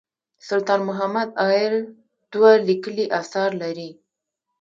[0.47, 1.75] سلطان محمد عايل
[2.31, 3.89] دوه لیکلي اثار لري.